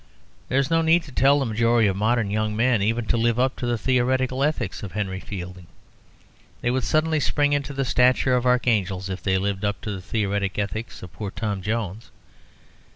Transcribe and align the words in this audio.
There 0.49 0.57
is 0.57 0.71
no 0.71 0.81
need 0.81 1.03
to 1.03 1.11
tell 1.11 1.37
the 1.37 1.45
majority 1.45 1.87
of 1.87 1.95
modern 1.95 2.31
young 2.31 2.55
men 2.55 2.81
even 2.81 3.05
to 3.05 3.17
live 3.17 3.37
up 3.39 3.55
to 3.57 3.67
the 3.67 3.77
theoretical 3.77 4.43
ethics 4.43 4.81
of 4.81 4.93
Henry 4.93 5.19
Fielding. 5.19 5.67
They 6.61 6.71
would 6.71 6.83
suddenly 6.85 7.19
spring 7.19 7.53
into 7.53 7.71
the 7.71 7.85
stature 7.85 8.35
of 8.35 8.47
archangels 8.47 9.11
if 9.11 9.21
they 9.21 9.37
lived 9.37 9.63
up 9.63 9.79
to 9.81 9.91
the 9.91 10.01
theoretic 10.01 10.57
ethics 10.57 11.03
of 11.03 11.13
poor 11.13 11.29
Tom 11.29 11.61
Jones. 11.61 12.09